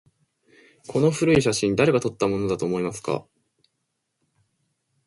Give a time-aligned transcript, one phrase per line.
[0.87, 3.27] この古い写真、誰が撮ったものだと思いますか？